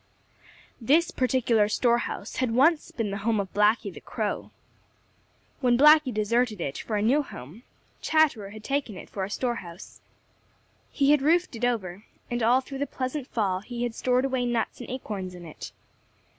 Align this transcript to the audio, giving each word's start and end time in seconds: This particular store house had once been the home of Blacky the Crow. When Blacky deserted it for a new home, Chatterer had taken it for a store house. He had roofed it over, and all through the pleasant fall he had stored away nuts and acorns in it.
This 0.81 1.11
particular 1.11 1.69
store 1.69 1.99
house 1.99 2.37
had 2.37 2.49
once 2.55 2.89
been 2.89 3.11
the 3.11 3.19
home 3.19 3.39
of 3.39 3.53
Blacky 3.53 3.93
the 3.93 4.01
Crow. 4.01 4.49
When 5.59 5.77
Blacky 5.77 6.11
deserted 6.11 6.59
it 6.59 6.79
for 6.79 6.95
a 6.95 7.03
new 7.03 7.21
home, 7.21 7.61
Chatterer 8.01 8.49
had 8.49 8.63
taken 8.63 8.97
it 8.97 9.11
for 9.11 9.23
a 9.23 9.29
store 9.29 9.57
house. 9.61 10.01
He 10.89 11.11
had 11.11 11.21
roofed 11.21 11.55
it 11.55 11.65
over, 11.65 12.03
and 12.31 12.41
all 12.41 12.61
through 12.61 12.79
the 12.79 12.87
pleasant 12.87 13.27
fall 13.27 13.59
he 13.59 13.83
had 13.83 13.93
stored 13.93 14.25
away 14.25 14.43
nuts 14.43 14.79
and 14.81 14.89
acorns 14.89 15.35
in 15.35 15.45
it. 15.45 15.71